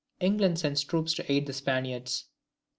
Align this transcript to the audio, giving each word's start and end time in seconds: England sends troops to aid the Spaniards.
England 0.19 0.57
sends 0.57 0.83
troops 0.83 1.13
to 1.13 1.31
aid 1.31 1.45
the 1.45 1.53
Spaniards. 1.53 2.25